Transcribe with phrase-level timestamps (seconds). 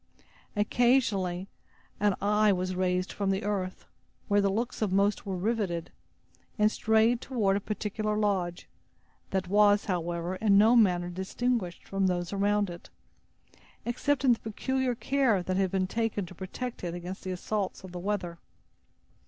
[0.55, 1.47] Occasionally
[1.99, 3.85] an eye was raised from the earth,
[4.27, 5.91] where the looks of most were riveted,
[6.57, 8.67] and strayed toward a particular lodge,
[9.29, 12.89] that was, however, in no manner distinguished from those around it,
[13.85, 17.83] except in the peculiar care that had been taken to protect it against the assaults
[17.83, 18.39] of the weather.